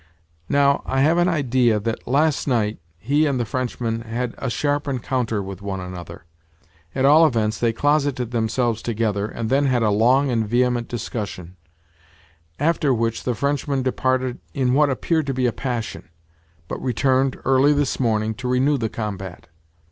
[0.49, 4.87] Now, I have an idea that, last night, he and the Frenchman had a sharp
[4.87, 6.25] encounter with one another.
[6.95, 11.55] At all events they closeted themselves together, and then had a long and vehement discussion;
[12.57, 16.09] after which the Frenchman departed in what appeared to be a passion,
[16.67, 19.49] but returned, early this morning, to renew the combat.